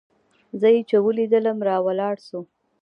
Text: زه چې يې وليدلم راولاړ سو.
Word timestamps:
زه 0.59 0.67
چې 0.89 0.95
يې 0.99 1.03
وليدلم 1.05 1.57
راولاړ 1.69 2.15
سو. 2.27 2.39